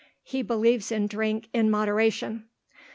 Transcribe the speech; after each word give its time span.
He 0.23 0.41
believes 0.41 0.91
in 0.91 1.05
drink 1.05 1.47
in 1.53 1.69
moderation. 1.69 2.49